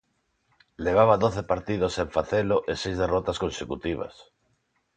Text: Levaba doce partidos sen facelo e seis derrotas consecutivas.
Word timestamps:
Levaba 0.85 1.21
doce 1.23 1.41
partidos 1.51 1.91
sen 1.97 2.09
facelo 2.17 2.57
e 2.71 2.73
seis 2.81 2.97
derrotas 3.01 3.37
consecutivas. 3.43 4.13